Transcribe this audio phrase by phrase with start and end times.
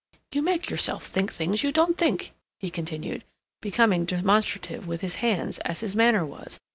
[0.31, 3.23] "You make yourself think things you don't think," he continued,
[3.61, 6.59] becoming demonstrative with his hands, as his manner was.